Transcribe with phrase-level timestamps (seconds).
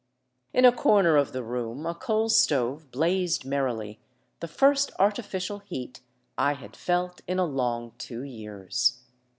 [0.51, 3.99] In a corner of the room a coal stove blazed merrily,
[4.39, 6.01] the first artificial heat
[6.39, 9.03] I had felt in a long two years.